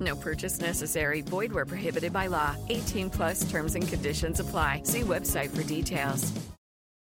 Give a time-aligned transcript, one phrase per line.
[0.00, 1.20] No purchase necessary.
[1.20, 2.56] Void where prohibited by law.
[2.70, 4.82] 18 plus terms and conditions apply.
[4.84, 6.32] See website for details.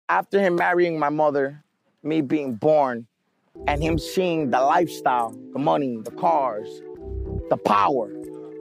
[0.08, 1.62] After him marrying my mother,
[2.02, 3.06] me being born,
[3.66, 6.68] and him seeing the lifestyle, the money, the cars,
[7.50, 8.10] the power,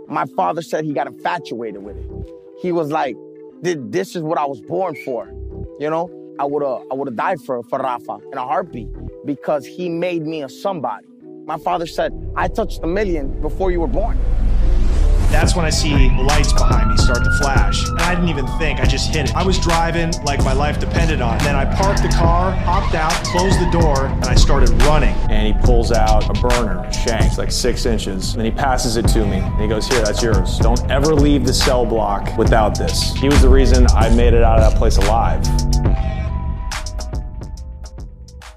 [0.07, 2.09] my father said he got infatuated with it.
[2.61, 3.15] He was like,
[3.61, 5.27] "This is what I was born for,"
[5.79, 6.09] you know.
[6.39, 8.89] I would have, I would have died for for Rafa in a heartbeat
[9.25, 11.05] because he made me a somebody.
[11.45, 14.17] My father said, I touched a million before you were born.
[15.29, 17.87] That's when I see lights behind me start to flash.
[17.87, 19.35] And I didn't even think, I just hit it.
[19.35, 21.43] I was driving like my life depended on it.
[21.43, 25.13] Then I parked the car, hopped out, closed the door, and I started running.
[25.29, 28.33] And he pulls out a burner, shanks, like six inches.
[28.33, 29.37] And he passes it to me.
[29.37, 30.57] And he goes, Here, that's yours.
[30.57, 33.13] Don't ever leave the cell block without this.
[33.13, 35.43] He was the reason I made it out of that place alive.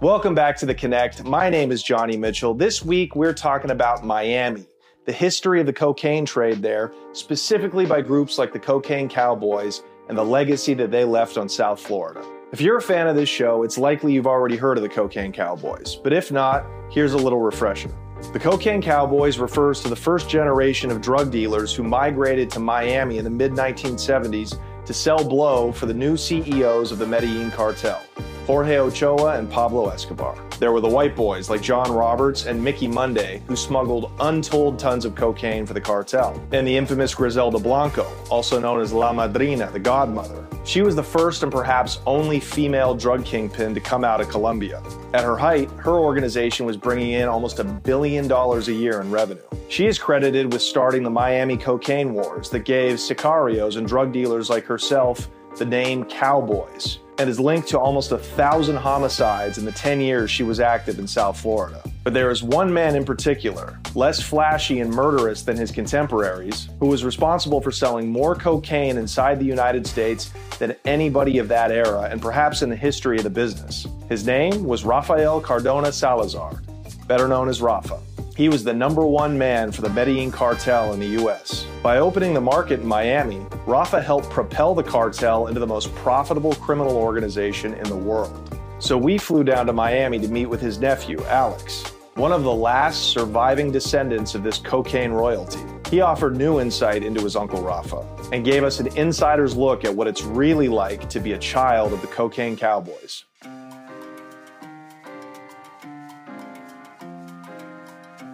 [0.00, 1.24] Welcome back to The Connect.
[1.24, 2.54] My name is Johnny Mitchell.
[2.54, 4.64] This week we're talking about Miami,
[5.06, 10.16] the history of the cocaine trade there, specifically by groups like the Cocaine Cowboys and
[10.16, 12.24] the legacy that they left on South Florida.
[12.52, 15.32] If you're a fan of this show, it's likely you've already heard of the Cocaine
[15.32, 17.90] Cowboys, but if not, here's a little refresher.
[18.32, 23.18] The Cocaine Cowboys refers to the first generation of drug dealers who migrated to Miami
[23.18, 28.00] in the mid 1970s to sell blow for the new CEOs of the Medellin cartel.
[28.48, 30.34] Jorge Ochoa and Pablo Escobar.
[30.58, 35.04] There were the white boys like Jon Roberts and Mickey Munday, who smuggled untold tons
[35.04, 39.70] of cocaine for the cartel, and the infamous Griselda Blanco, also known as La Madrina,
[39.70, 40.46] the godmother.
[40.64, 44.82] She was the first and perhaps only female drug kingpin to come out of Colombia.
[45.12, 49.10] At her height, her organization was bringing in almost a billion dollars a year in
[49.10, 49.42] revenue.
[49.68, 54.48] She is credited with starting the Miami cocaine wars that gave sicarios and drug dealers
[54.48, 55.28] like herself
[55.58, 60.30] the name cowboys and is linked to almost a thousand homicides in the 10 years
[60.30, 61.82] she was active in South Florida.
[62.04, 66.86] But there is one man in particular, less flashy and murderous than his contemporaries, who
[66.86, 72.08] was responsible for selling more cocaine inside the United States than anybody of that era
[72.10, 73.86] and perhaps in the history of the business.
[74.08, 76.62] His name was Rafael Cardona Salazar,
[77.06, 77.98] better known as Rafa.
[78.38, 81.66] He was the number one man for the Medellin cartel in the US.
[81.82, 86.54] By opening the market in Miami, Rafa helped propel the cartel into the most profitable
[86.54, 88.56] criminal organization in the world.
[88.78, 91.82] So we flew down to Miami to meet with his nephew, Alex,
[92.14, 95.58] one of the last surviving descendants of this cocaine royalty.
[95.90, 99.92] He offered new insight into his uncle Rafa and gave us an insider's look at
[99.92, 103.24] what it's really like to be a child of the cocaine cowboys.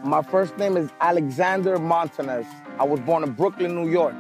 [0.05, 2.45] My first name is Alexander Montanez.
[2.79, 4.15] I was born in Brooklyn, New York.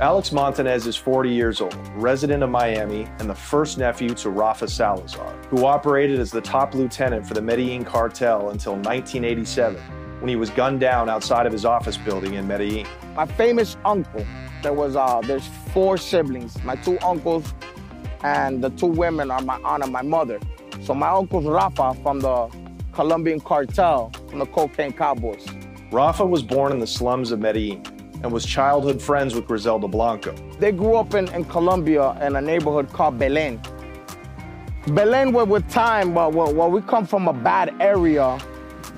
[0.00, 4.66] Alex Montanez is 40 years old, resident of Miami, and the first nephew to Rafa
[4.66, 9.80] Salazar, who operated as the top lieutenant for the Medellin cartel until 1987,
[10.18, 12.84] when he was gunned down outside of his office building in Medellin.
[13.14, 14.26] My famous uncle,
[14.64, 16.60] there was uh, there's four siblings.
[16.64, 17.54] My two uncles
[18.24, 20.40] and the two women are my aunt and my mother.
[20.82, 22.50] So my uncle's Rafa from the
[22.90, 25.46] Colombian cartel from the Cocaine Cowboys.
[25.90, 27.82] Rafa was born in the slums of Medellin
[28.22, 30.34] and was childhood friends with Griselda Blanco.
[30.58, 33.60] They grew up in, in Colombia in a neighborhood called Belen.
[34.88, 38.38] Belen, where with time, but well, well, we come from a bad area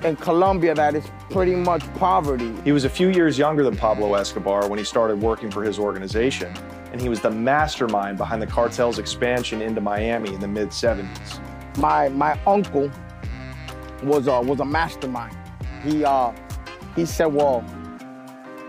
[0.03, 2.53] in Colombia that is pretty much poverty.
[2.63, 5.77] He was a few years younger than Pablo Escobar when he started working for his
[5.77, 6.53] organization,
[6.91, 11.39] and he was the mastermind behind the cartel's expansion into Miami in the mid 70s.
[11.77, 12.91] My, my uncle
[14.03, 15.35] was a, was a mastermind.
[15.83, 16.31] He, uh,
[16.95, 17.63] he said, well,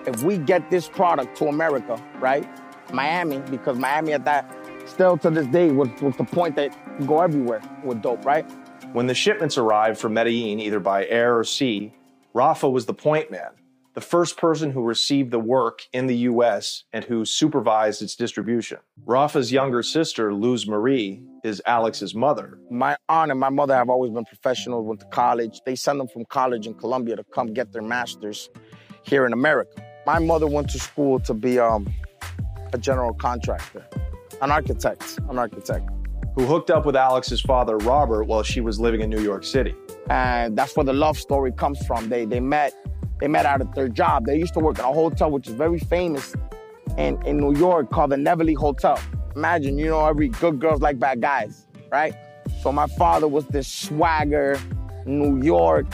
[0.07, 2.49] if we get this product to America, right?
[2.93, 4.51] Miami, because Miami at that,
[4.87, 6.77] still to this day, was, was the point that
[7.07, 8.49] go everywhere with dope, right?
[8.93, 11.93] When the shipments arrived from Medellin, either by air or sea,
[12.35, 13.51] Rafa was the point man
[13.95, 18.79] the first person who received the work in the US and who supervised its distribution.
[19.05, 22.59] Rafa's younger sister, Luz Marie, is Alex's mother.
[22.71, 25.61] My aunt and my mother have always been professionals, went to college.
[25.67, 28.49] They send them from college in Colombia to come get their master's
[29.03, 29.85] here in America.
[30.07, 31.93] My mother went to school to be um,
[32.73, 33.87] a general contractor,
[34.41, 35.89] an architect, an architect.
[36.35, 39.75] Who hooked up with Alex's father, Robert, while she was living in New York City.
[40.09, 42.09] And that's where the love story comes from.
[42.09, 42.73] They, they met
[43.23, 44.27] they met out at their job.
[44.27, 46.35] They used to work in a hotel which is very famous
[46.99, 48.99] in, in New York called the Neverly Hotel.
[49.37, 52.17] imagine, you know, every good girl's like bad guys, right?
[52.63, 54.59] So my father was this swagger,
[55.07, 55.87] New York,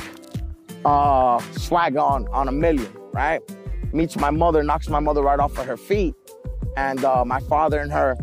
[0.86, 3.42] uh, swagger on, on a million, right?
[3.92, 6.14] Meets my mother, knocks my mother right off of her feet.
[6.78, 8.16] And uh, my father and her,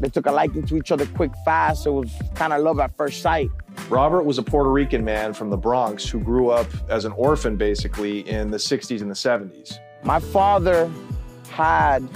[0.00, 1.86] they took a liking to each other quick, fast.
[1.86, 3.48] It was kind of love at first sight.
[3.88, 7.56] Robert was a Puerto Rican man from the Bronx who grew up as an orphan
[7.56, 9.78] basically in the 60s and the 70s.
[10.04, 10.90] My father
[11.50, 12.08] had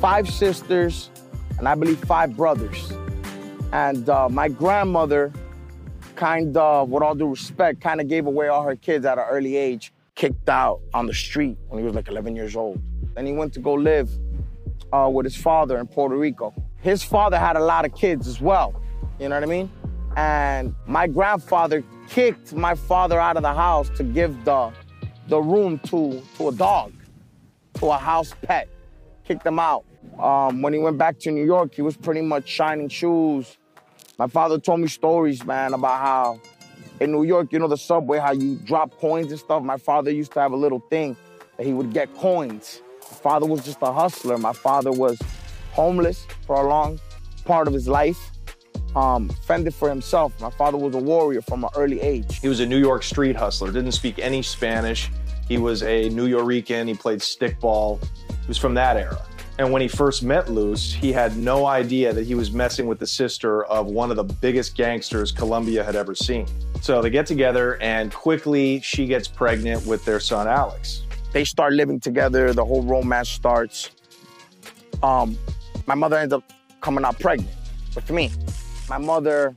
[0.00, 1.10] five sisters
[1.58, 2.92] and I believe five brothers.
[3.72, 5.32] And uh, my grandmother,
[6.16, 9.24] kind of, with all due respect, kind of gave away all her kids at an
[9.30, 12.82] early age, kicked out on the street when he was like 11 years old.
[13.14, 14.10] Then he went to go live
[14.92, 16.52] uh, with his father in Puerto Rico.
[16.78, 18.74] His father had a lot of kids as well,
[19.18, 19.70] you know what I mean?
[20.16, 24.72] And my grandfather kicked my father out of the house to give the,
[25.28, 26.92] the room to, to a dog,
[27.74, 28.68] to a house pet.
[29.24, 29.84] Kicked him out.
[30.18, 33.56] Um, when he went back to New York, he was pretty much shining shoes.
[34.18, 36.40] My father told me stories, man, about how
[37.00, 39.62] in New York, you know, the subway, how you drop coins and stuff.
[39.62, 41.16] My father used to have a little thing
[41.56, 42.82] that he would get coins.
[43.00, 44.36] My father was just a hustler.
[44.36, 45.18] My father was
[45.72, 47.00] homeless for a long
[47.44, 48.31] part of his life
[48.96, 50.38] um, fended for himself.
[50.40, 52.40] My father was a warrior from an early age.
[52.40, 55.10] He was a New York street hustler, didn't speak any Spanish.
[55.48, 58.02] He was a Nuyorican, he played stickball.
[58.28, 59.24] He was from that era.
[59.58, 62.98] And when he first met Luz, he had no idea that he was messing with
[62.98, 66.46] the sister of one of the biggest gangsters Colombia had ever seen.
[66.80, 71.02] So they get together, and quickly she gets pregnant with their son Alex.
[71.32, 73.90] They start living together, the whole romance starts.
[75.02, 75.38] Um,
[75.86, 76.44] my mother ends up
[76.80, 77.54] coming out pregnant
[77.94, 78.30] with me.
[78.88, 79.54] My mother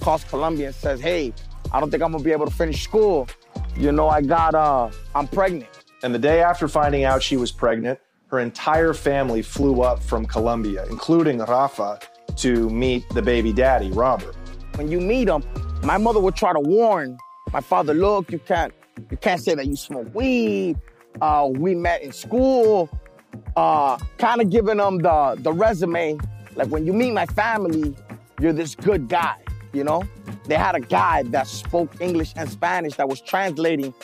[0.00, 1.32] calls Colombia and says, hey,
[1.72, 3.28] I don't think I'm gonna be able to finish school.
[3.76, 5.68] You know, I got, uh, I'm pregnant.
[6.02, 7.98] And the day after finding out she was pregnant,
[8.28, 12.00] her entire family flew up from Colombia, including Rafa,
[12.36, 14.34] to meet the baby daddy, Robert.
[14.74, 15.44] When you meet him,
[15.82, 17.18] my mother would try to warn
[17.52, 18.72] my father, look, you can't,
[19.10, 20.78] you can't say that you smoke weed.
[21.20, 22.88] Uh, we met in school.
[23.56, 26.18] Uh, kind of giving them the, the resume.
[26.54, 27.94] Like when you meet my family,
[28.40, 29.36] you're this good guy,
[29.72, 30.02] you know?
[30.46, 33.94] They had a guy that spoke English and Spanish that was translating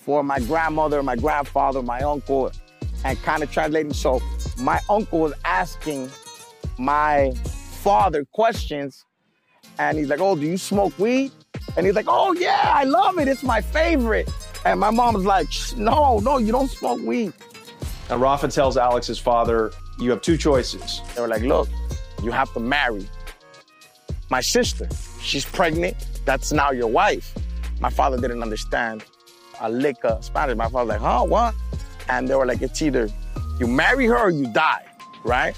[0.00, 2.50] for my grandmother, my grandfather, my uncle,
[3.04, 3.92] and kind of translating.
[3.92, 4.20] So
[4.58, 6.10] my uncle was asking
[6.78, 7.32] my
[7.82, 9.04] father questions,
[9.78, 11.32] and he's like, Oh, do you smoke weed?
[11.76, 13.28] And he's like, Oh, yeah, I love it.
[13.28, 14.28] It's my favorite.
[14.64, 17.32] And my mom was like, No, no, you don't smoke weed.
[18.08, 21.00] And Rafa tells Alex's father, You have two choices.
[21.14, 21.68] They were like, Look,
[22.22, 23.08] you have to marry
[24.30, 24.88] my sister.
[25.20, 25.96] She's pregnant.
[26.24, 27.34] That's now your wife.
[27.80, 29.04] My father didn't understand
[29.60, 30.56] a lick of Spanish.
[30.56, 31.54] My father was like, huh, what?
[32.08, 33.08] And they were like, it's either
[33.58, 34.84] you marry her or you die,
[35.24, 35.54] right?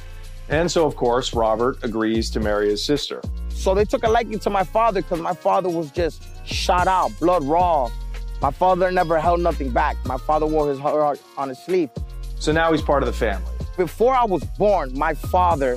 [0.48, 3.20] And so, of course, Robert agrees to marry his sister.
[3.50, 7.10] So they took a liking to my father because my father was just shot out,
[7.18, 7.90] blood raw.
[8.40, 9.96] My father never held nothing back.
[10.06, 11.90] My father wore his heart on his sleeve.
[12.38, 13.50] So now he's part of the family.
[13.76, 15.76] Before I was born, my father,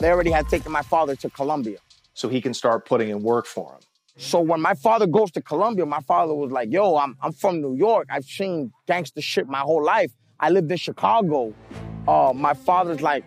[0.00, 1.78] they already had taken my father to Colombia
[2.18, 3.80] so he can start putting in work for him.
[4.16, 7.60] So when my father goes to Colombia, my father was like, yo, I'm, I'm from
[7.60, 8.08] New York.
[8.10, 10.10] I've seen gangster shit my whole life.
[10.40, 11.54] I lived in Chicago.
[12.08, 13.24] Uh, my father's like,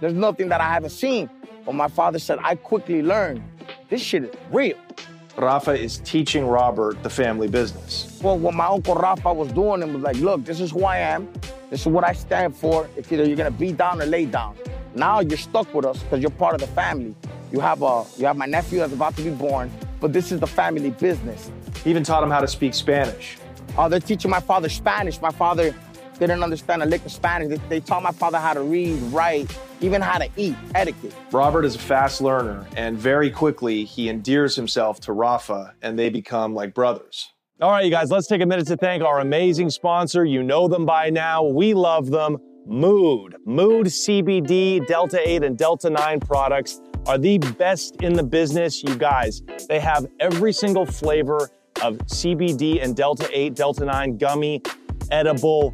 [0.00, 1.30] there's nothing that I haven't seen.
[1.64, 3.42] But my father said, I quickly learned
[3.88, 4.76] this shit is real.
[5.38, 8.20] Rafa is teaching Robert the family business.
[8.22, 10.98] Well, what my uncle Rafa was doing and was like, look, this is who I
[10.98, 11.26] am.
[11.70, 12.86] This is what I stand for.
[12.96, 14.56] It's either you're gonna be down or lay down.
[14.94, 17.14] Now you're stuck with us because you're part of the family.
[17.52, 20.40] You have a you have my nephew that's about to be born, but this is
[20.40, 21.50] the family business.
[21.84, 23.38] He even taught him how to speak Spanish.
[23.78, 25.20] Oh, they're teaching my father Spanish.
[25.20, 25.74] My father
[26.18, 27.48] didn't understand a lick of Spanish.
[27.48, 31.14] They, they taught my father how to read, write, even how to eat, etiquette.
[31.30, 36.08] Robert is a fast learner, and very quickly he endears himself to Rafa, and they
[36.08, 37.32] become like brothers.
[37.60, 40.24] All right, you guys, let's take a minute to thank our amazing sponsor.
[40.24, 41.44] You know them by now.
[41.44, 42.38] We love them.
[42.66, 43.36] Mood.
[43.46, 48.96] Mood CBD, Delta 8, and Delta 9 products are the best in the business, you
[48.96, 49.42] guys.
[49.68, 51.50] They have every single flavor
[51.82, 54.62] of CBD and Delta 8, Delta 9 gummy,
[55.10, 55.70] edible,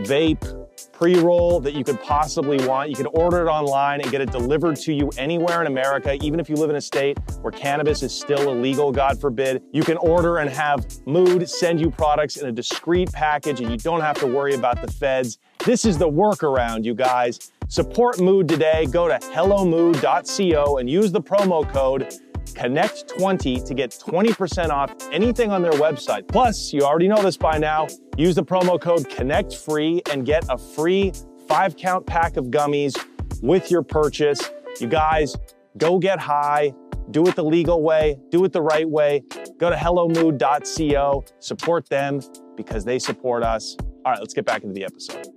[0.00, 0.65] vape,
[0.96, 2.88] pre roll that you could possibly want.
[2.88, 6.40] You can order it online and get it delivered to you anywhere in America, even
[6.40, 9.62] if you live in a state where cannabis is still illegal, God forbid.
[9.72, 13.76] You can order and have Mood send you products in a discreet package and you
[13.76, 15.38] don't have to worry about the feds.
[15.66, 17.52] This is the workaround, you guys.
[17.68, 18.86] Support Mood today.
[18.86, 22.14] Go to hellomood.co and use the promo code
[22.54, 26.26] Connect20 to get 20% off anything on their website.
[26.28, 27.86] Plus, you already know this by now,
[28.16, 31.12] use the promo code ConnectFree and get a free
[31.48, 32.96] five count pack of gummies
[33.42, 34.40] with your purchase.
[34.80, 35.36] You guys,
[35.78, 36.72] go get high,
[37.10, 39.22] do it the legal way, do it the right way.
[39.58, 42.20] Go to hellomood.co, support them
[42.56, 43.76] because they support us.
[44.04, 45.35] All right, let's get back into the episode.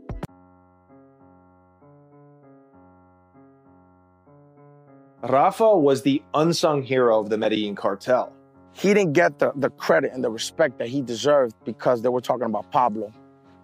[5.22, 8.32] Rafa was the unsung hero of the Medellin cartel.
[8.72, 12.22] He didn't get the, the credit and the respect that he deserved because they were
[12.22, 13.12] talking about Pablo,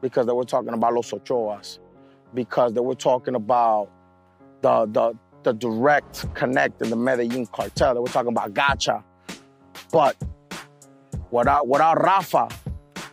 [0.01, 1.79] because they were talking about Los Ochoas,
[2.33, 3.89] because they were talking about
[4.61, 7.93] the, the, the direct connect in the Medellin cartel.
[7.93, 9.01] They were talking about Gacha.
[9.91, 10.17] But
[11.31, 12.49] without, without Rafa,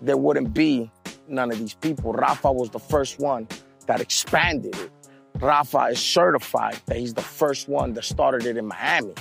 [0.00, 0.90] there wouldn't be
[1.28, 2.12] none of these people.
[2.12, 3.46] Rafa was the first one
[3.86, 4.90] that expanded it.
[5.42, 9.12] Rafa is certified that he's the first one that started it in Miami.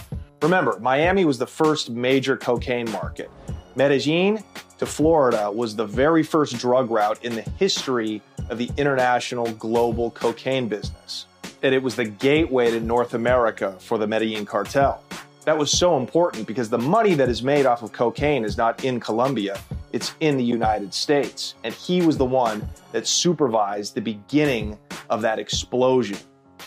[0.43, 3.31] Remember, Miami was the first major cocaine market.
[3.75, 4.43] Medellin
[4.77, 10.11] to Florida was the very first drug route in the history of the international global
[10.11, 11.25] cocaine business.
[11.63, 15.03] And it was the gateway to North America for the Medellin cartel.
[15.45, 18.85] That was so important because the money that is made off of cocaine is not
[18.85, 19.59] in Colombia,
[19.93, 21.55] it's in the United States.
[21.63, 24.77] And he was the one that supervised the beginning
[25.09, 26.17] of that explosion.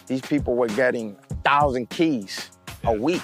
[0.06, 2.50] These people were getting thousand keys
[2.84, 3.22] a week.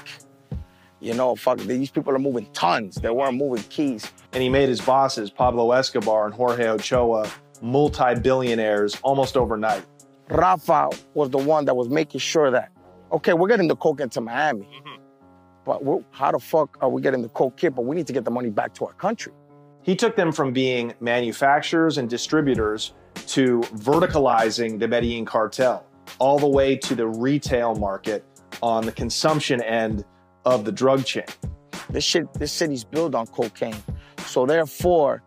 [1.01, 2.97] You know, fuck, these people are moving tons.
[2.97, 4.11] They weren't moving keys.
[4.33, 7.31] And he made his bosses, Pablo Escobar and Jorge Ochoa,
[7.63, 9.85] multi billionaires almost overnight.
[10.29, 12.71] Rafa was the one that was making sure that,
[13.13, 14.63] okay, we're getting the coke into Miami.
[14.63, 15.03] Mm-hmm.
[15.65, 17.71] But how the fuck are we getting the coke here?
[17.71, 19.33] But we need to get the money back to our country.
[19.83, 22.93] He took them from being manufacturers and distributors
[23.29, 25.87] to verticalizing the Medellin cartel,
[26.19, 28.25] all the way to the retail market
[28.63, 30.05] on the consumption end
[30.45, 31.25] of the drug chain.
[31.89, 33.77] This shit, this city's built on cocaine.
[34.27, 35.23] So therefore,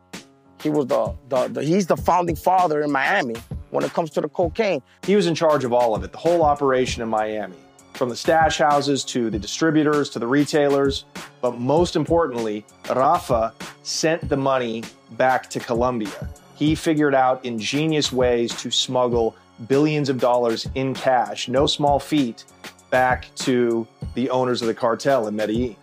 [0.61, 3.35] he was the, the, the he's the founding father in Miami
[3.71, 4.81] when it comes to the cocaine.
[5.05, 7.57] He was in charge of all of it, the whole operation in Miami,
[7.93, 11.05] from the stash houses to the distributors to the retailers.
[11.41, 16.29] But most importantly, Rafa sent the money back to Colombia.
[16.55, 19.35] He figured out ingenious ways to smuggle
[19.67, 22.45] billions of dollars in cash, no small feat,
[22.89, 25.75] back to the owners of the cartel in Medellin.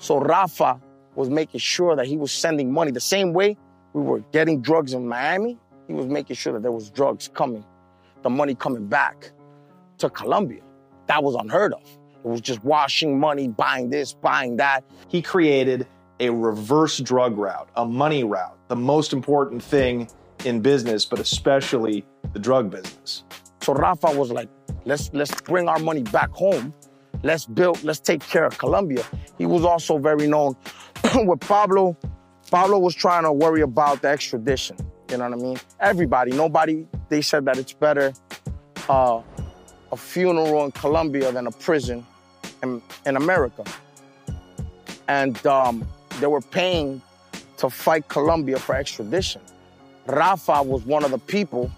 [0.00, 0.80] So Rafa
[1.14, 3.56] was making sure that he was sending money the same way
[3.96, 5.56] we were getting drugs in Miami.
[5.86, 7.64] He was making sure that there was drugs coming,
[8.22, 9.30] the money coming back
[9.98, 10.60] to Colombia.
[11.06, 11.82] That was unheard of.
[12.24, 14.84] It was just washing money, buying this, buying that.
[15.08, 15.86] He created
[16.18, 20.08] a reverse drug route, a money route, the most important thing
[20.44, 23.24] in business, but especially the drug business.
[23.62, 24.48] So Rafa was like,
[24.84, 26.72] let's let's bring our money back home.
[27.22, 29.04] Let's build, let's take care of Colombia.
[29.38, 30.54] He was also very known
[31.14, 31.96] with Pablo.
[32.50, 34.76] Pablo was trying to worry about the extradition.
[35.10, 35.56] You know what I mean?
[35.80, 38.12] Everybody, nobody, they said that it's better
[38.88, 39.22] uh,
[39.92, 42.06] a funeral in Colombia than a prison
[42.62, 43.64] in, in America.
[45.08, 45.86] And um,
[46.20, 47.00] they were paying
[47.58, 49.40] to fight Colombia for extradition.
[50.06, 51.70] Rafa was one of the people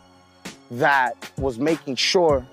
[0.71, 2.47] that was making sure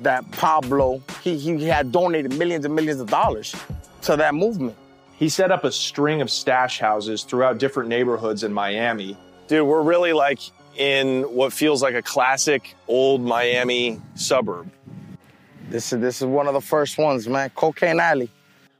[0.00, 3.54] that Pablo, he, he had donated millions and millions of dollars
[4.02, 4.76] to that movement.
[5.16, 9.16] He set up a string of stash houses throughout different neighborhoods in Miami.
[9.46, 10.40] Dude, we're really like
[10.76, 14.70] in what feels like a classic old Miami suburb.
[15.74, 17.50] This is this is one of the first ones, man.
[17.56, 18.30] Cocaine Alley.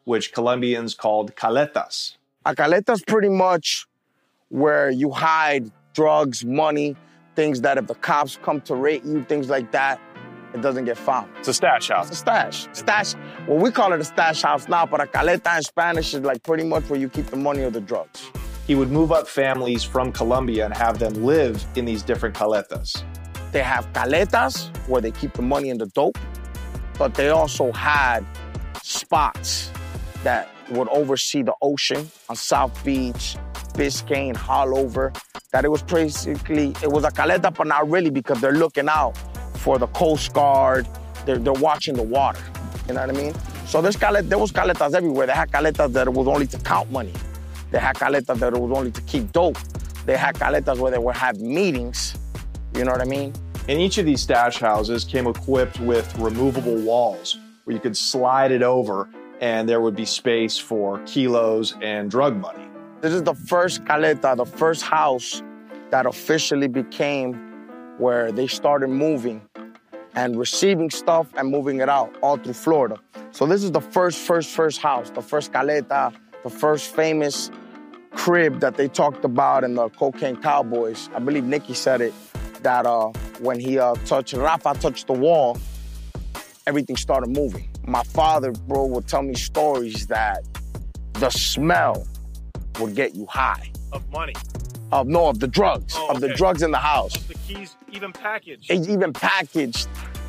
[0.04, 2.14] Which Colombians called caletas.
[2.46, 3.88] A caleta's pretty much
[4.48, 6.94] where you hide drugs, money,
[7.34, 10.00] things that if the cops come to raid you, things like that,
[10.54, 11.28] it doesn't get found.
[11.40, 12.06] It's a stash house.
[12.06, 12.68] It's a stash.
[12.70, 13.14] Stash.
[13.48, 16.44] Well, we call it a stash house now, but a caleta in Spanish is like
[16.44, 18.30] pretty much where you keep the money or the drugs.
[18.68, 23.02] He would move up families from Colombia and have them live in these different caletas.
[23.50, 26.18] They have caletas where they keep the money and the dope,
[26.98, 28.24] but they also had
[28.82, 29.70] spots
[30.22, 33.36] that would oversee the ocean on South Beach,
[33.74, 35.12] Biscayne, all over.
[35.52, 39.16] That it was basically, it was a caleta, but not really because they're looking out
[39.58, 40.88] for the Coast Guard.
[41.26, 42.40] They're, they're watching the water.
[42.88, 43.34] You know what I mean?
[43.66, 45.26] So there's calet, there was caletas everywhere.
[45.26, 47.12] They had caletas that was only to count money.
[47.70, 49.58] They had caletas that was only to keep dope.
[50.06, 52.14] They had caletas where they would have meetings.
[52.74, 53.32] You know what I mean?
[53.66, 58.52] And each of these stash houses came equipped with removable walls where you could slide
[58.52, 59.08] it over
[59.40, 62.68] and there would be space for kilos and drug money.
[63.00, 65.42] This is the first caleta, the first house
[65.88, 67.32] that officially became
[67.96, 69.40] where they started moving
[70.14, 73.00] and receiving stuff and moving it out all through Florida.
[73.30, 77.50] So this is the first, first, first house, the first caleta, the first famous
[78.10, 81.08] crib that they talked about in the Cocaine Cowboys.
[81.14, 82.12] I believe Nicky said it
[82.62, 85.58] that uh, when he uh, touched Rafa touched the wall,
[86.66, 87.68] everything started moving.
[87.86, 90.42] My father, bro, would tell me stories that
[91.14, 92.06] the smell
[92.80, 93.70] would get you high.
[93.92, 94.34] Of money.
[94.92, 97.16] Of no, of the drugs, Oh, of the drugs in the house.
[97.16, 98.70] Of The keys even packaged.
[98.70, 99.88] It's even packaged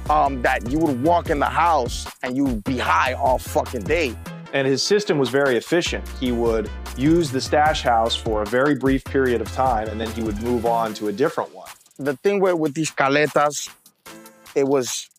[0.10, 4.16] um, that you would walk in the house and you'd be high all fucking day.
[4.54, 6.08] And his system was very efficient.
[6.20, 10.10] He would use the stash house for a very brief period of time and then
[10.12, 11.65] he would move on to a different one.
[11.98, 13.70] The thing with, with these caletas,
[14.54, 15.10] it was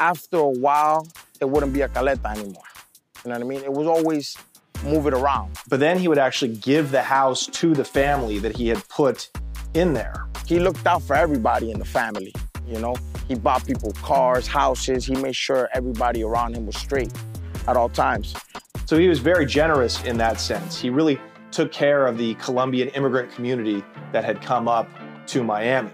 [0.00, 1.06] after a while,
[1.40, 2.62] it wouldn't be a caleta anymore.
[3.24, 3.60] You know what I mean?
[3.60, 4.36] It was always
[4.84, 5.58] move it around.
[5.68, 9.30] But then he would actually give the house to the family that he had put
[9.74, 10.26] in there.
[10.46, 12.32] He looked out for everybody in the family,
[12.66, 12.94] you know?
[13.28, 15.06] He bought people cars, houses.
[15.06, 17.12] He made sure everybody around him was straight
[17.66, 18.34] at all times.
[18.86, 20.78] So he was very generous in that sense.
[20.78, 21.18] He really
[21.50, 24.88] took care of the Colombian immigrant community that had come up
[25.28, 25.90] to Miami.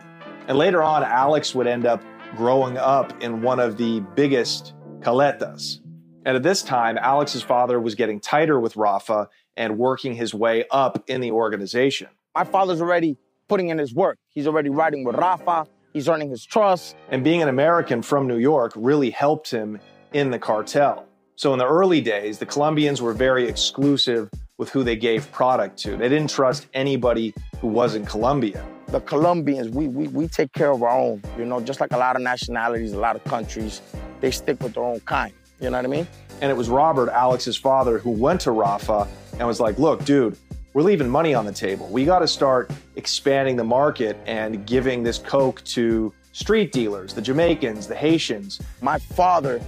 [0.51, 2.03] And later on, Alex would end up
[2.37, 5.79] growing up in one of the biggest caletas.
[6.27, 10.65] And at this time, Alex's father was getting tighter with Rafa and working his way
[10.73, 12.09] up in the organization.
[12.35, 13.17] My father's already
[13.47, 14.19] putting in his work.
[14.31, 15.69] He's already riding with Rafa.
[15.93, 16.97] He's earning his trust.
[17.11, 19.79] And being an American from New York really helped him
[20.13, 21.07] in the cartel.
[21.37, 24.29] So in the early days, the Colombians were very exclusive
[24.59, 25.97] with who they gave product to.
[25.97, 28.80] They didn't trust anybody who wasn't Colombian.
[28.91, 31.97] The Colombians, we, we, we take care of our own, you know, just like a
[31.97, 33.83] lot of nationalities, a lot of countries,
[34.21, 35.33] they stick with their own kind.
[35.61, 36.09] You know what I mean?
[36.41, 39.07] And it was Robert, Alex's father, who went to Rafa
[39.39, 40.37] and was like, look, dude,
[40.73, 41.87] we're leaving money on the table.
[41.89, 47.23] We got to start expanding the market and giving this Coke to street dealers, the
[47.23, 48.61] Jamaicans, the Haitians.
[48.81, 49.61] My father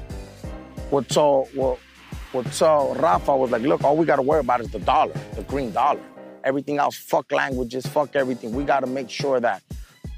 [0.91, 1.79] would tell, would,
[2.33, 5.15] would tell Rafa, was like, look, all we got to worry about is the dollar,
[5.37, 6.01] the green dollar.
[6.45, 8.53] Everything else, fuck languages, fuck everything.
[8.53, 9.63] We got to make sure that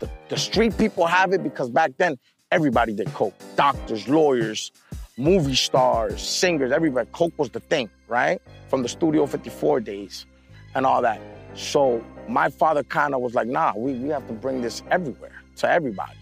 [0.01, 2.19] the, the street people have it because back then,
[2.51, 3.35] everybody did Coke.
[3.57, 4.73] Doctors, lawyers,
[5.17, 7.09] movie stars, singers, everybody.
[7.13, 8.41] Coke was the thing, right?
[8.69, 10.27] From the Studio 54 days
[10.75, 11.21] and all that.
[11.55, 15.43] So my father kind of was like, nah, we, we have to bring this everywhere
[15.57, 16.17] to everybody.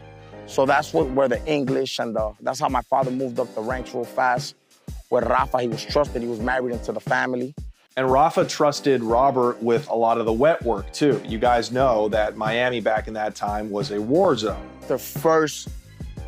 [0.46, 3.60] So that's what where the English and the that's how my father moved up the
[3.60, 4.54] ranks real fast.
[5.10, 7.54] With Rafa, he was trusted, he was married into the family.
[7.94, 11.20] And Rafa trusted Robert with a lot of the wet work too.
[11.26, 14.66] You guys know that Miami back in that time was a war zone.
[14.88, 15.68] The first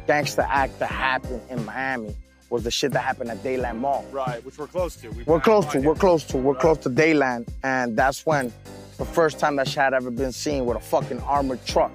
[0.07, 2.15] gangster act that happened in Miami
[2.51, 4.05] was the shit that happened at Dadeland Mall.
[4.13, 5.09] Right, which we're close to.
[5.11, 8.53] We We're close to, we're close to, we're close to Dadeland, and that's when
[8.99, 11.93] the first time that shit had ever been seen with a fucking armored truck.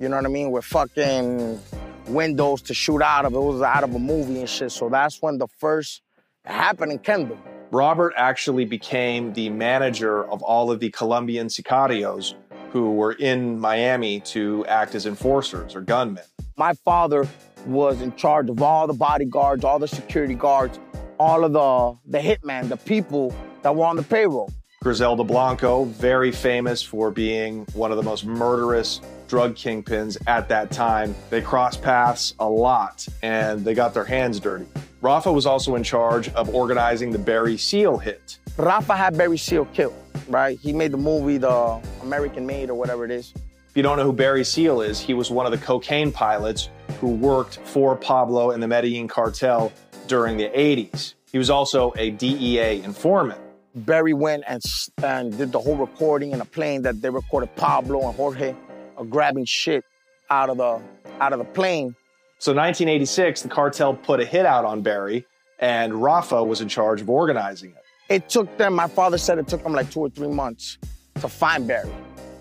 [0.00, 0.50] You know what I mean?
[0.50, 1.60] With fucking
[2.08, 3.34] windows to shoot out of.
[3.34, 4.72] It was out of a movie and shit.
[4.72, 6.02] So that's when the first
[6.44, 7.38] it happened in Kendall.
[7.70, 12.34] Robert actually became the manager of all of the Colombian sicarios
[12.70, 16.24] who were in Miami to act as enforcers or gunmen.
[16.56, 17.28] My father
[17.66, 20.78] was in charge of all the bodyguards, all the security guards,
[21.18, 24.50] all of the the hitmen, the people that were on the payroll.
[24.82, 30.70] Griselda Blanco, very famous for being one of the most murderous drug kingpins at that
[30.70, 31.14] time.
[31.28, 34.66] They crossed paths a lot and they got their hands dirty.
[35.00, 38.38] Rafa was also in charge of organizing the Barry Seal hit.
[38.56, 39.94] Rafa had Barry Seal killed,
[40.28, 40.58] right?
[40.58, 43.32] He made the movie The American Made or whatever it is.
[43.68, 46.68] If you don't know who Barry Seal is, he was one of the cocaine pilots
[47.00, 49.72] who worked for Pablo and the Medellin cartel
[50.08, 51.14] during the 80s.
[51.30, 53.40] He was also a DEA informant.
[53.74, 54.60] Barry went and,
[55.04, 58.56] and did the whole recording in a plane that they recorded Pablo and Jorge
[58.96, 59.84] uh, grabbing shit
[60.30, 60.80] out of the
[61.20, 61.94] out of the plane.
[62.40, 65.26] So 1986, the cartel put a hit out on Barry,
[65.58, 67.82] and Rafa was in charge of organizing it.
[68.08, 70.78] It took them, my father said it took them like two or three months
[71.16, 71.90] to find Barry.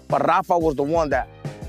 [0.07, 1.27] But Rafa was the one that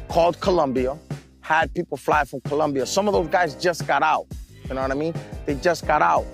[0.09, 0.99] called Colombia,
[1.41, 2.85] had people fly from Colombia.
[2.85, 4.27] Some of those guys just got out.
[4.69, 5.15] You know what I mean?
[5.47, 6.27] They just got out.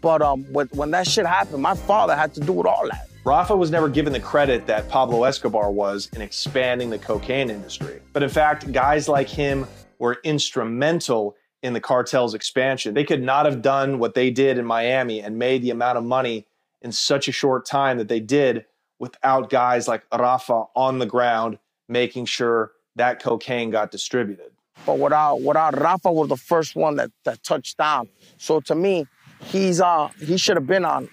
[0.00, 3.08] But um, when, when that shit happened, my father had to do with all that.
[3.24, 8.00] Rafa was never given the credit that Pablo Escobar was in expanding the cocaine industry.
[8.12, 9.66] But in fact, guys like him
[9.98, 12.94] were instrumental in the cartel's expansion.
[12.94, 16.04] They could not have done what they did in Miami and made the amount of
[16.04, 16.46] money
[16.82, 18.64] in such a short time that they did
[18.98, 24.52] without guys like Rafa on the ground making sure that cocaine got distributed.
[24.86, 28.08] But without without Rafa was the first one that, that touched down.
[28.38, 29.06] So to me,
[29.42, 31.08] he's uh he should have been on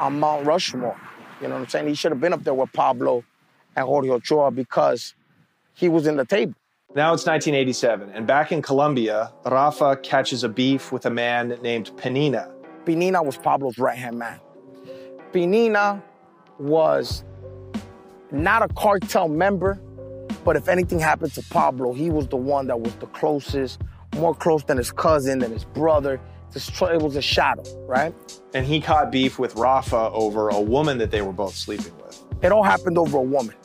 [0.00, 0.98] on Mount Rushmore.
[1.40, 1.88] You know what I'm saying?
[1.88, 3.24] He should have been up there with Pablo
[3.76, 5.14] and Jorge Ochoa because
[5.74, 6.54] he was in the table.
[6.96, 11.90] Now it's 1987, and back in Colombia, Rafa catches a beef with a man named
[11.96, 12.52] Penina.
[12.84, 14.38] Pinina was Pablo's right hand man.
[15.32, 16.00] Pinina
[16.60, 17.24] was
[18.30, 19.74] not a cartel member,
[20.44, 23.80] but if anything happened to Pablo, he was the one that was the closest,
[24.14, 26.20] more close than his cousin, than his brother,
[26.54, 28.14] it was a shadow, right?
[28.54, 32.22] And he caught beef with Rafa over a woman that they were both sleeping with.
[32.42, 33.56] It all happened over a woman.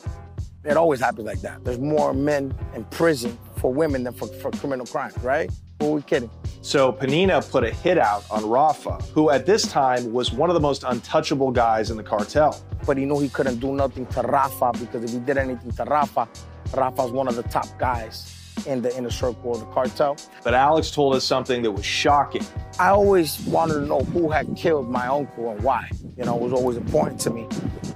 [0.64, 1.64] It always happens like that.
[1.64, 5.50] There's more men in prison for women than for, for criminal crimes, right?
[5.80, 6.30] Who are we kidding?
[6.60, 10.54] So Pinina put a hit out on Rafa, who at this time was one of
[10.54, 12.62] the most untouchable guys in the cartel.
[12.86, 15.84] But he knew he couldn't do nothing to Rafa because if he did anything to
[15.84, 16.28] Rafa,
[16.76, 20.16] Rafa's one of the top guys in the inner circle of the cartel.
[20.42, 22.44] But Alex told us something that was shocking.
[22.78, 25.90] I always wanted to know who had killed my uncle and why.
[26.16, 27.46] You know, it was always important to me.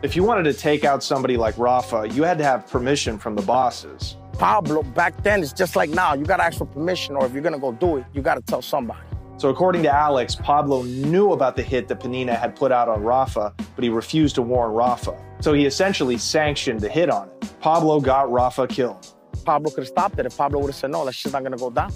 [0.03, 3.35] If you wanted to take out somebody like Rafa, you had to have permission from
[3.35, 4.17] the bosses.
[4.39, 6.15] Pablo, back then, it's just like now.
[6.15, 8.21] You got to ask for permission, or if you're going to go do it, you
[8.21, 9.01] got to tell somebody.
[9.37, 13.03] So, according to Alex, Pablo knew about the hit that Pinina had put out on
[13.03, 15.21] Rafa, but he refused to warn Rafa.
[15.41, 17.53] So, he essentially sanctioned the hit on it.
[17.61, 19.14] Pablo got Rafa killed.
[19.45, 21.53] Pablo could have stopped it if Pablo would have said, no, that shit's not going
[21.53, 21.93] to go down.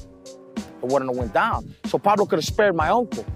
[0.56, 1.74] It wouldn't have went down.
[1.86, 3.26] So, Pablo could have spared my uncle.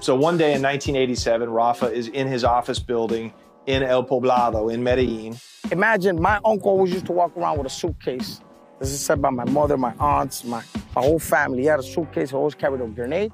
[0.00, 3.32] So, one day in 1987, Rafa is in his office building
[3.66, 5.36] in El Poblado in Medellin.
[5.70, 8.40] Imagine my uncle always used to walk around with a suitcase.
[8.80, 10.62] This is said by my mother, my aunts, my,
[10.96, 11.60] my whole family.
[11.60, 13.32] He had a suitcase, he always carried a grenade,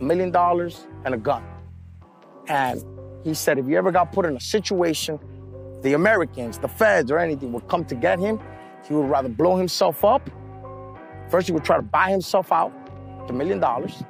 [0.00, 1.44] a million dollars, and a gun.
[2.48, 2.84] And
[3.22, 5.20] he said, if you ever got put in a situation,
[5.82, 8.40] the Americans, the feds, or anything would come to get him,
[8.88, 10.28] he would rather blow himself up.
[11.28, 12.72] First, he would try to buy himself out,
[13.20, 14.02] with a million dollars.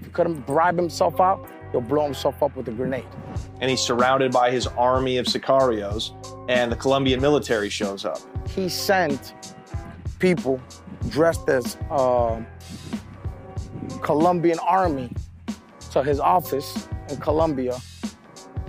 [0.00, 3.06] If he couldn't bribe himself out, he'll blow himself up with a grenade.
[3.60, 6.12] And he's surrounded by his army of sicarios,
[6.48, 8.18] and the Colombian military shows up.
[8.48, 9.34] He sent
[10.18, 10.60] people
[11.08, 12.42] dressed as uh,
[14.02, 15.12] Colombian army
[15.92, 17.76] to his office in Colombia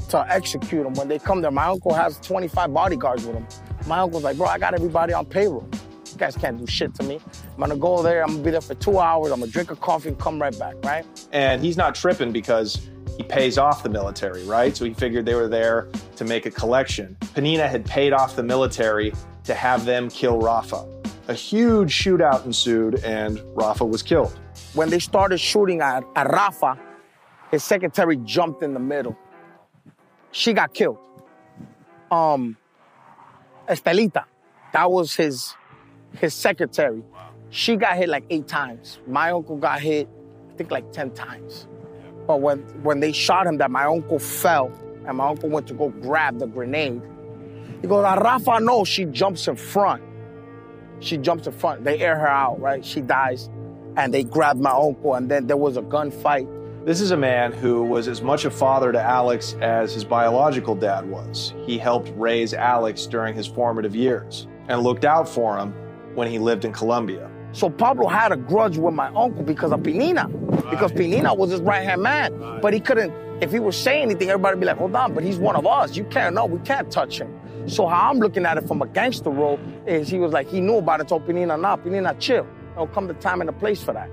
[0.10, 0.94] to execute him.
[0.94, 3.48] When they come there, my uncle has 25 bodyguards with him.
[3.88, 5.68] My uncle's like, bro, I got everybody on payroll.
[6.12, 7.22] You guys can't do shit to me.
[7.54, 9.78] I'm gonna go there, I'm gonna be there for two hours, I'm gonna drink a
[9.78, 11.06] coffee and come right back, right?
[11.32, 14.76] And he's not tripping because he pays off the military, right?
[14.76, 17.16] So he figured they were there to make a collection.
[17.34, 19.14] Pinina had paid off the military
[19.46, 20.86] to have them kill Rafa.
[21.30, 24.38] A huge shootout ensued, and Rafa was killed.
[24.74, 26.78] When they started shooting at, at Rafa,
[27.52, 29.18] his secretary jumped in the middle.
[30.32, 30.98] She got killed.
[32.12, 32.58] Um,
[33.68, 34.24] Estelita,
[34.74, 35.56] that was his
[36.14, 37.04] his secretary.
[37.50, 39.00] She got hit like eight times.
[39.08, 40.08] My uncle got hit,
[40.52, 41.68] I think like ten times.
[42.26, 44.72] But when when they shot him, that my uncle fell,
[45.06, 47.02] and my uncle went to go grab the grenade.
[47.82, 48.84] He goes, Rafa, no.
[48.84, 50.04] She jumps in front.
[51.00, 51.84] She jumps in front.
[51.84, 52.84] They air her out, right?
[52.84, 53.50] She dies,
[53.96, 56.48] and they grab my uncle, and then there was a gunfight.
[56.88, 60.74] This is a man who was as much a father to Alex as his biological
[60.74, 61.54] dad was.
[61.66, 65.74] He helped raise Alex during his formative years and looked out for him
[66.16, 67.30] when he lived in Colombia.
[67.52, 70.30] So Pablo had a grudge with my uncle because of Pinina,
[70.70, 72.62] because Pinina was his right hand man.
[72.62, 73.12] But he couldn't,
[73.44, 75.68] if he was saying anything, everybody would be like, hold on, but he's one of
[75.68, 75.98] us.
[75.98, 77.38] You can't, no, we can't touch him.
[77.68, 80.62] So how I'm looking at it from a gangster role is he was like, he
[80.62, 82.48] knew about it, told Pinina, nah, Pinina, chill.
[82.70, 84.10] There'll come the time and the place for that.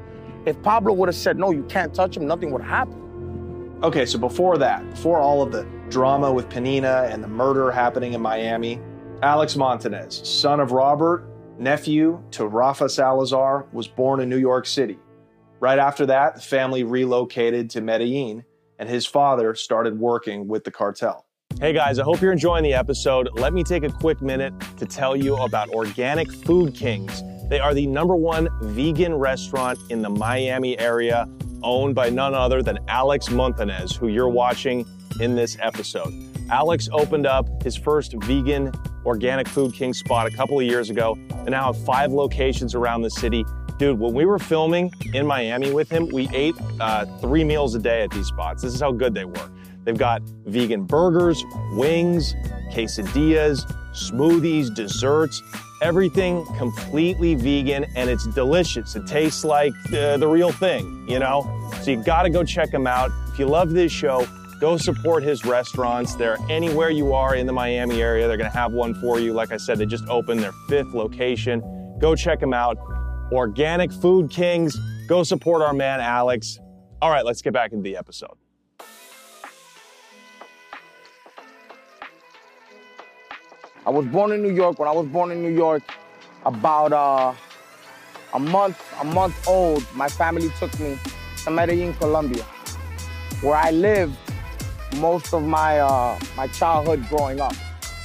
[0.47, 3.83] If Pablo would have said, no, you can't touch him, nothing would have happened.
[3.83, 8.13] Okay, so before that, before all of the drama with Pinina and the murder happening
[8.13, 8.79] in Miami,
[9.23, 11.25] Alex Montanez, son of Robert,
[11.59, 14.99] nephew to Rafa Salazar, was born in New York City.
[15.61, 18.45] Right after that, the family relocated to Medellin,
[18.79, 21.25] and his father started working with the cartel.
[21.59, 23.29] Hey guys, I hope you're enjoying the episode.
[23.35, 27.23] Let me take a quick minute to tell you about Organic Food Kings.
[27.49, 31.29] They are the number one vegan restaurant in the Miami area,
[31.63, 34.87] owned by none other than Alex Montanez, who you're watching
[35.21, 36.13] in this episode.
[36.51, 38.73] Alex opened up his first vegan
[39.05, 41.19] Organic Food King spot a couple of years ago.
[41.45, 43.45] They now have five locations around the city.
[43.79, 47.79] Dude, when we were filming in Miami with him, we ate uh, three meals a
[47.79, 48.63] day at these spots.
[48.63, 49.51] This is how good they were.
[49.85, 52.35] They've got vegan burgers, wings,
[52.73, 55.43] quesadillas, smoothies, desserts,
[55.85, 58.97] everything completely vegan and it's delicious.
[58.97, 61.71] It tastes like uh, the real thing, you know?
[61.83, 63.11] So you gotta go check them out.
[63.29, 64.27] If you love this show,
[64.61, 66.15] go support his restaurants.
[66.15, 69.35] They're anywhere you are in the Miami area, they're gonna have one for you.
[69.35, 71.61] Like I said, they just opened their fifth location.
[72.01, 72.79] Go check them out.
[73.31, 74.79] Organic Food Kings.
[75.07, 76.59] Go support our man Alex.
[77.03, 78.39] All right, let's get back into the episode.
[83.87, 84.79] I was born in New York.
[84.79, 85.83] When I was born in New York,
[86.47, 87.35] about uh,
[88.33, 90.99] a month, a month old, my family took me
[91.45, 92.45] to Medellin, Colombia,
[93.43, 94.17] where I lived
[94.97, 97.55] most of my uh, my childhood growing up.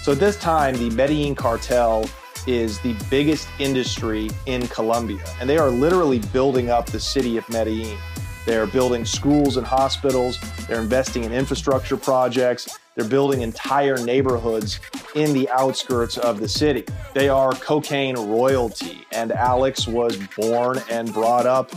[0.04, 2.10] So at this time, the Medellin cartel
[2.46, 7.48] is the biggest industry in Colombia, and they are literally building up the city of
[7.50, 7.98] Medellin.
[8.46, 10.40] They're building schools and hospitals.
[10.68, 12.80] They're investing in infrastructure projects.
[13.00, 14.82] They're building entire neighborhoods
[15.16, 16.84] in the outskirts of the city.
[17.14, 21.72] They are cocaine royalty, and Alex was born and brought up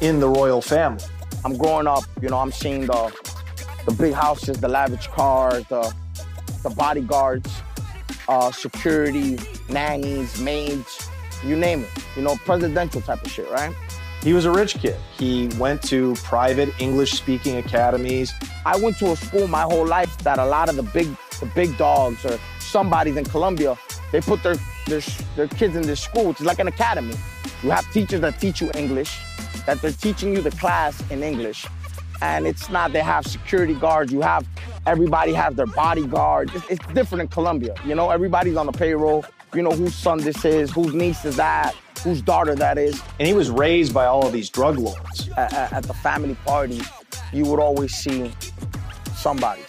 [0.00, 1.04] in the royal family.
[1.44, 3.14] I'm growing up, you know, I'm seeing the
[3.84, 5.94] the big houses, the lavish cars, the
[6.64, 7.48] the bodyguards,
[8.28, 11.08] uh, security, nannies, maids,
[11.44, 11.90] you name it.
[12.16, 13.72] You know, presidential type of shit, right?
[14.22, 14.96] He was a rich kid.
[15.18, 18.32] He went to private English speaking academies.
[18.64, 21.08] I went to a school my whole life that a lot of the big
[21.40, 23.76] the big dogs or somebody's in Colombia,
[24.12, 25.00] they put their, their,
[25.36, 27.14] their kids in this school, which is like an academy.
[27.62, 29.18] You have teachers that teach you English,
[29.66, 31.66] that they're teaching you the class in English.
[32.22, 34.46] And it's not they have security guards, you have
[34.86, 36.50] everybody has their bodyguard.
[36.54, 37.74] It's, it's different in Colombia.
[37.84, 39.24] You know, everybody's on the payroll.
[39.54, 41.74] You know whose son this is, whose niece is that,
[42.06, 43.02] whose daughter that is.
[43.18, 45.28] And he was raised by all of these drug lords.
[45.36, 46.80] At, at, the family party,
[47.32, 48.32] you would always see
[49.16, 49.62] somebody.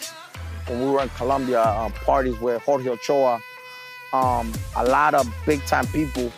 [0.68, 3.40] When we were in Colombia, uh, parties with Jorge Ochoa,
[4.12, 6.32] um, a lot of big time people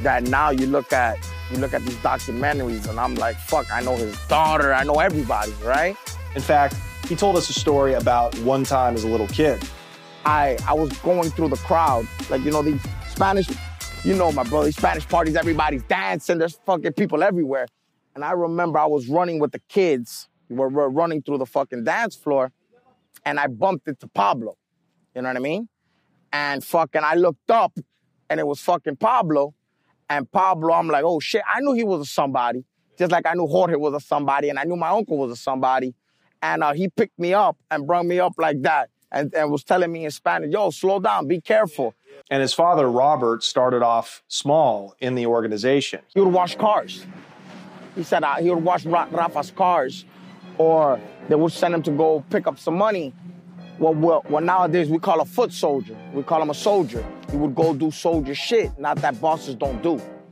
[0.00, 1.18] that now you look at
[1.50, 5.00] you look at these documentaries and I'm like, fuck, I know his daughter, I know
[5.00, 5.94] everybody, right?
[6.34, 6.76] In fact,
[7.08, 9.62] he told us a story about one time as a little kid.
[10.24, 13.48] I I was going through the crowd, like you know these Spanish,
[14.04, 17.66] you know my brother, Spanish parties, everybody's dancing, there's fucking people everywhere.
[18.14, 20.28] And I remember I was running with the kids.
[20.48, 22.52] We're, we're running through the fucking dance floor,
[23.24, 24.56] and I bumped into Pablo.
[25.14, 25.68] You know what I mean?
[26.32, 27.78] And fucking I looked up,
[28.28, 29.54] and it was fucking Pablo.
[30.10, 32.64] And Pablo, I'm like, oh shit, I knew he was a somebody,
[32.98, 35.36] just like I knew Jorge was a somebody, and I knew my uncle was a
[35.36, 35.94] somebody.
[36.42, 39.62] And uh, he picked me up and brought me up like that and, and was
[39.62, 41.94] telling me in Spanish, yo, slow down, be careful.
[42.30, 46.00] And his father, Robert, started off small in the organization.
[46.14, 47.04] He would wash cars.
[47.94, 50.04] He said uh, he would wash Rafa's cars,
[50.56, 50.98] or
[51.28, 53.12] they would send him to go pick up some money.
[53.78, 55.96] Well, nowadays we call a foot soldier.
[56.14, 57.04] We call him a soldier.
[57.30, 59.90] He would go do soldier shit, not that bosses don't do.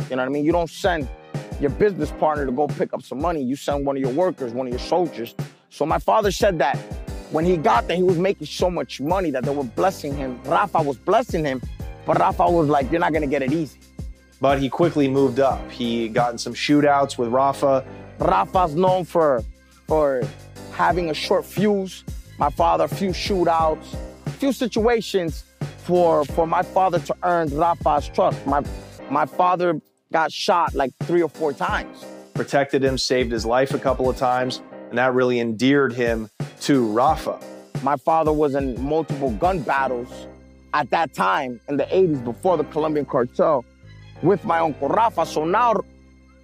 [0.09, 0.45] You know what I mean?
[0.45, 1.09] You don't send
[1.61, 3.43] your business partner to go pick up some money.
[3.43, 5.35] You send one of your workers, one of your soldiers.
[5.69, 6.79] So my father said that
[7.31, 10.41] when he got there, he was making so much money that they were blessing him.
[10.45, 11.63] Rafa was blessing him,
[12.07, 13.79] but Rafa was like, "You're not gonna get it easy."
[14.41, 15.71] But he quickly moved up.
[15.71, 17.85] He got in some shootouts with Rafa.
[18.19, 19.45] Rafa's known for
[19.87, 20.23] for
[20.73, 22.05] having a short fuse.
[22.39, 23.95] My father, a few shootouts,
[24.27, 25.45] a few situations
[25.79, 28.45] for for my father to earn Rafa's trust.
[28.47, 28.63] My
[29.11, 29.81] my father
[30.13, 32.05] got shot like three or four times.
[32.35, 36.29] Protected him, saved his life a couple of times, and that really endeared him
[36.61, 37.41] to Rafa.
[37.83, 40.27] My father was in multiple gun battles
[40.75, 43.65] at that time in the 80s before the Colombian cartel
[44.23, 45.25] with my uncle Rafa.
[45.25, 45.75] So now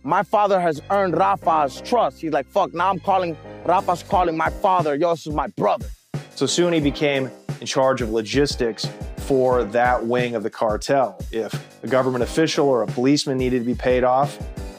[0.02, 2.20] my father has earned Rafa's trust.
[2.20, 5.86] He's like, fuck, now I'm calling, Rafa's calling my father, yo, this is my brother.
[6.34, 7.30] So soon he became
[7.60, 11.18] in charge of logistics for that wing of the cartel.
[11.32, 14.38] If a government official or a policeman needed to be paid off,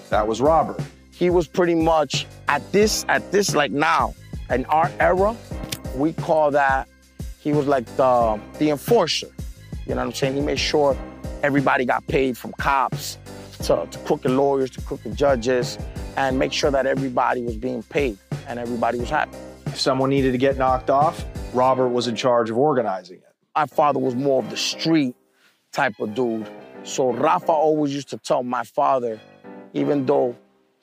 [0.10, 0.82] that was Robert.
[1.18, 4.14] He was pretty much at this, at this, like now,
[4.52, 5.36] in our era,
[5.96, 6.88] we call that,
[7.40, 9.30] he was like the, the enforcer.
[9.88, 10.36] You know what I'm saying?
[10.36, 10.96] He made sure
[11.42, 13.18] everybody got paid from cops
[13.64, 15.80] to, to crooked lawyers to crooked judges
[16.18, 19.38] and make sure that everybody was being paid and everybody was happy.
[19.66, 23.34] If someone needed to get knocked off, Robert was in charge of organizing it.
[23.56, 25.16] My father was more of the street
[25.72, 26.48] type of dude.
[26.84, 29.20] So Rafa always used to tell my father,
[29.74, 30.36] even though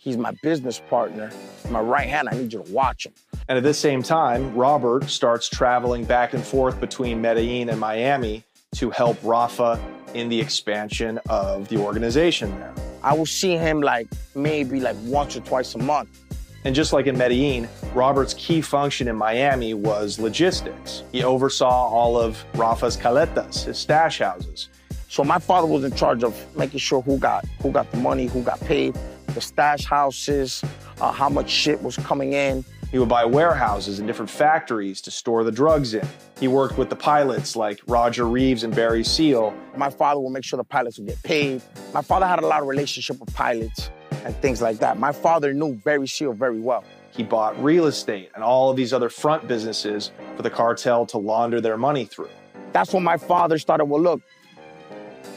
[0.04, 1.32] he's my business partner,
[1.70, 3.14] my right hand, I need you to watch him.
[3.48, 8.44] And at the same time, Robert starts traveling back and forth between Medellin and Miami
[8.76, 12.74] to help Rafa in the expansion of the organization there.
[13.02, 16.20] I will see him like maybe like once or twice a month.
[16.64, 21.02] And just like in Medellin, Robert's key function in Miami was logistics.
[21.12, 24.68] He oversaw all of Rafa's caletas, his stash houses.
[25.08, 28.26] So my father was in charge of making sure who got who got the money,
[28.26, 28.98] who got paid,
[29.34, 30.64] the stash houses,
[31.00, 32.64] uh, how much shit was coming in.
[32.90, 36.06] He would buy warehouses and different factories to store the drugs in.
[36.38, 39.52] He worked with the pilots like Roger Reaves and Barry Seal.
[39.76, 41.60] My father would make sure the pilots would get paid.
[41.92, 43.90] My father had a lot of relationship with pilots
[44.24, 44.98] and things like that.
[44.98, 46.84] My father knew Barry Seal very well.
[47.10, 51.18] He bought real estate and all of these other front businesses for the cartel to
[51.18, 52.30] launder their money through.
[52.72, 54.20] That's when my father started, well, look,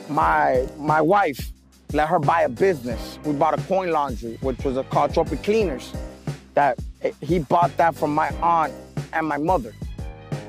[0.09, 1.51] my my wife
[1.93, 3.19] let her buy a business.
[3.23, 5.93] We bought a coin laundry, which was a called Tropic Cleaners.
[6.53, 8.73] That eh, he bought that from my aunt
[9.13, 9.73] and my mother.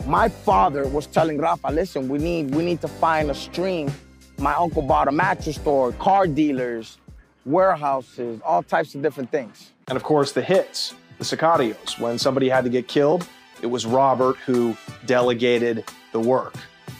[0.06, 3.90] My father was telling Rafa, listen, we need we need to find a stream.
[4.38, 6.98] My uncle bought a mattress store, car dealers,
[7.44, 9.72] warehouses, all types of different things.
[9.88, 10.94] And of course, the hits.
[11.18, 11.98] the Sicarios.
[11.98, 13.26] When somebody had to get killed,
[13.60, 16.54] it was Robert who delegated the work.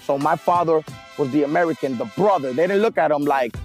[0.04, 0.82] So my father
[1.18, 2.52] was the American, the brother.
[2.52, 3.56] They didn't look at him like,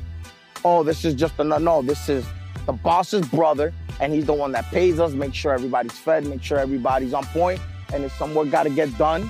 [0.63, 1.81] oh, this is just a no.
[1.81, 2.25] This is
[2.65, 6.41] the boss's brother, and he's the one that pays us, make sure everybody's fed, make
[6.41, 7.59] sure everybody's on point,
[7.93, 9.29] and if some work got to get done,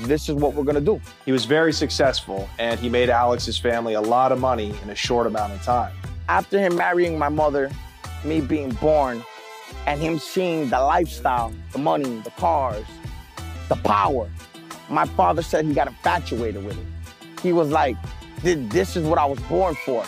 [0.00, 1.00] this is what we're gonna do.
[1.24, 4.94] He was very successful, and he made Alex's family a lot of money in a
[4.94, 5.92] short amount of time.
[6.28, 7.70] After him marrying my mother,
[8.24, 9.24] me being born,
[9.86, 12.84] and him seeing the lifestyle, the money, the cars,
[13.68, 14.30] the power,
[14.88, 16.86] my father said he got infatuated with it.
[17.42, 17.96] He was like,
[18.42, 20.04] this is what I was born for,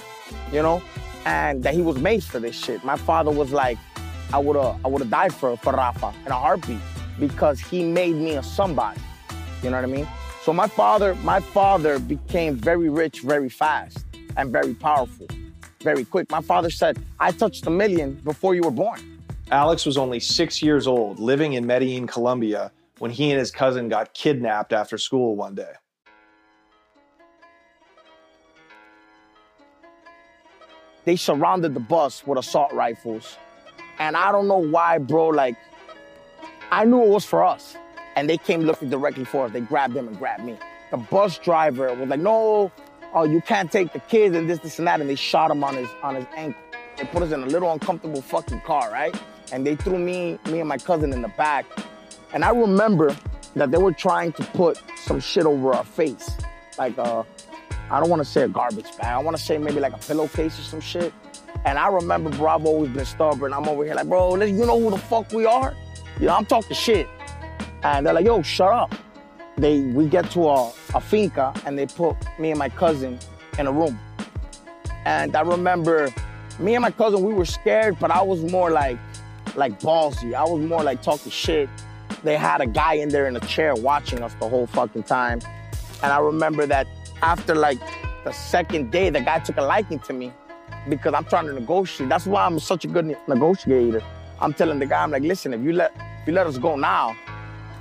[0.52, 0.82] you know?
[1.26, 2.82] And that he was made for this shit.
[2.84, 3.78] My father was like,
[4.32, 6.78] I would've I would've died for, for Rafa in a heartbeat
[7.18, 9.00] because he made me a somebody.
[9.62, 10.08] You know what I mean?
[10.42, 15.26] So my father, my father became very rich very fast and very powerful,
[15.82, 16.30] very quick.
[16.30, 19.00] My father said, I touched a million before you were born.
[19.50, 23.88] Alex was only six years old, living in Medellin, Colombia, when he and his cousin
[23.88, 25.72] got kidnapped after school one day.
[31.10, 33.36] They surrounded the bus with assault rifles.
[33.98, 35.56] And I don't know why, bro, like,
[36.70, 37.76] I knew it was for us.
[38.14, 39.52] And they came looking directly for us.
[39.52, 40.56] They grabbed them and grabbed me.
[40.92, 42.70] The bus driver was like, no,
[43.12, 45.00] oh, you can't take the kids and this, this, and that.
[45.00, 46.62] And they shot him on his on his ankle.
[46.96, 49.20] They put us in a little uncomfortable fucking car, right?
[49.50, 51.66] And they threw me, me and my cousin in the back.
[52.32, 53.16] And I remember
[53.56, 56.30] that they were trying to put some shit over our face.
[56.78, 57.24] Like uh
[57.90, 59.07] I don't want to say a garbage bag.
[59.07, 61.12] I want to say maybe like a pillowcase or some shit.
[61.64, 63.53] And I remember, bro, I've always been stubborn.
[63.53, 65.74] I'm over here like, bro, you know who the fuck we are?
[66.20, 67.09] You know, I'm talking shit.
[67.83, 68.94] And they're like, yo, shut up.
[69.57, 73.18] They, we get to a, a finca and they put me and my cousin
[73.59, 73.98] in a room.
[75.05, 76.14] And I remember
[76.59, 78.98] me and my cousin, we were scared, but I was more like,
[79.57, 80.35] like ballsy.
[80.35, 81.68] I was more like talking shit.
[82.22, 85.40] They had a guy in there in a chair watching us the whole fucking time.
[86.03, 86.87] And I remember that
[87.22, 87.80] after like
[88.24, 90.33] the second day, the guy took a liking to me
[90.88, 92.09] because I'm trying to negotiate.
[92.09, 94.02] That's why I'm such a good negotiator.
[94.40, 96.76] I'm telling the guy, I'm like, listen, if you let if you let us go
[96.76, 97.16] now,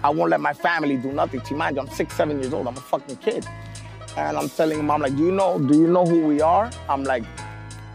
[0.04, 1.58] I won't let my family do nothing to you.
[1.58, 2.68] Mind you, I'm six, seven years old.
[2.68, 3.46] I'm a fucking kid.
[4.18, 6.72] And I'm telling him, I'm like, do you know, do you know who we are?
[6.88, 7.24] I'm like,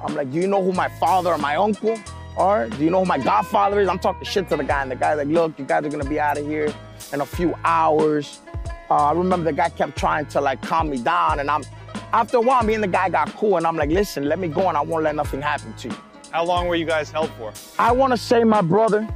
[0.02, 1.98] I'm like, do you know who my father or my uncle
[2.36, 2.68] are?
[2.68, 3.88] Do you know who my godfather is?
[3.88, 6.08] I'm talking shit to the guy, and the guy's like, look, you guys are gonna
[6.08, 6.72] be out of here
[7.12, 8.40] in a few hours.
[8.90, 11.64] Uh, I remember the guy kept trying to like calm me down, and I'm
[12.12, 14.48] after a while, me and the guy got cool, and I'm like, listen, let me
[14.48, 15.96] go, and I won't let nothing happen to you.
[16.30, 17.52] How long were you guys held for?
[17.78, 19.08] I want to say my brother.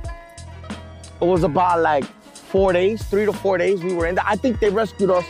[1.20, 3.82] It was about like four days, three to four days.
[3.82, 4.24] We were in there.
[4.26, 5.24] I think they rescued us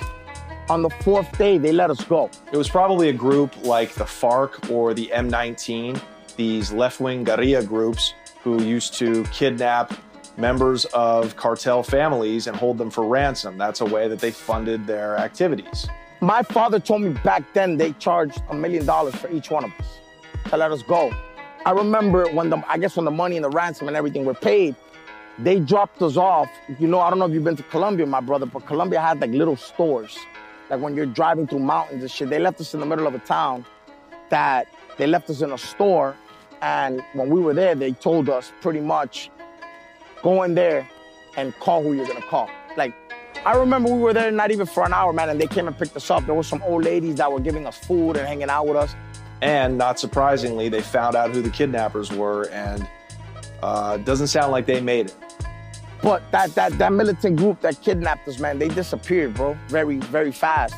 [0.68, 1.58] on the fourth day.
[1.58, 2.30] They let us go.
[2.52, 6.00] It was probably a group like the FARC or the M19,
[6.36, 9.94] these left-wing guerrilla groups who used to kidnap
[10.38, 13.58] members of cartel families and hold them for ransom.
[13.58, 15.88] That's a way that they funded their activities.
[16.20, 19.72] My father told me back then they charged a million dollars for each one of
[19.78, 19.98] us
[20.50, 21.12] to let us go.
[21.66, 24.34] I remember when the, I guess when the money and the ransom and everything were
[24.34, 24.76] paid,
[25.38, 26.48] they dropped us off.
[26.78, 29.20] You know, I don't know if you've been to Colombia, my brother, but Colombia had
[29.20, 30.16] like little stores.
[30.70, 33.14] Like when you're driving through mountains and shit, they left us in the middle of
[33.14, 33.64] a town
[34.30, 36.16] that they left us in a store.
[36.60, 39.30] And when we were there, they told us pretty much
[40.28, 40.86] go in there
[41.36, 42.50] and call who you're gonna call.
[42.76, 42.92] Like,
[43.46, 45.76] I remember we were there not even for an hour, man, and they came and
[45.76, 46.26] picked us up.
[46.26, 48.94] There were some old ladies that were giving us food and hanging out with us.
[49.40, 52.86] And not surprisingly, they found out who the kidnappers were, and
[53.62, 55.16] uh, doesn't sound like they made it.
[56.02, 60.32] But that, that, that militant group that kidnapped us, man, they disappeared, bro, very, very
[60.32, 60.74] fast.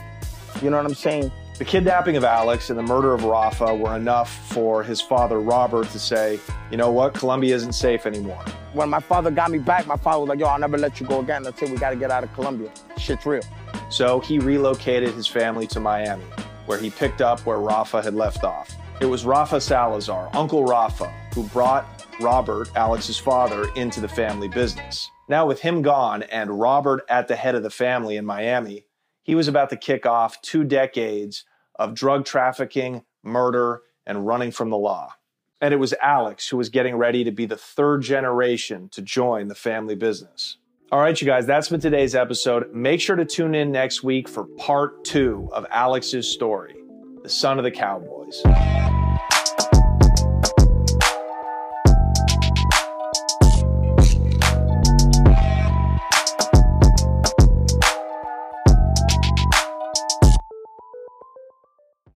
[0.63, 1.33] You know what I'm saying?
[1.61, 5.91] The kidnapping of Alex and the murder of Rafa were enough for his father, Robert,
[5.91, 8.43] to say, you know what, Colombia isn't safe anymore.
[8.73, 11.07] When my father got me back, my father was like, yo, I'll never let you
[11.07, 12.73] go again until we got to get out of Colombia.
[12.97, 13.43] Shit's real.
[13.91, 16.25] So he relocated his family to Miami,
[16.65, 18.75] where he picked up where Rafa had left off.
[19.03, 21.85] It was Rafa Salazar, Uncle Rafa, who brought
[22.23, 25.11] Robert, Alex's father, into the family business.
[25.29, 28.87] Now, with him gone and Robert at the head of the family in Miami,
[29.23, 31.45] he was about to kick off two decades
[31.81, 35.15] of drug trafficking, murder, and running from the law.
[35.63, 39.49] And it was Alex who was getting ready to be the third generation to join
[39.49, 40.59] the family business.
[40.93, 42.75] All right, you guys, that's been today's episode.
[42.75, 46.77] Make sure to tune in next week for part two of Alex's story,
[47.23, 48.43] the son of the Cowboys.